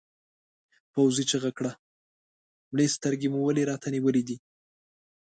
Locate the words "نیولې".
3.95-4.23